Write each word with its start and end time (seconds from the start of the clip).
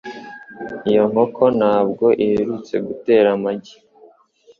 Iyo 0.89 1.03
nkoko 1.11 1.43
ntabwo 1.57 2.05
iherutse 2.25 2.75
gutera 2.87 3.27
amagi 3.37 3.75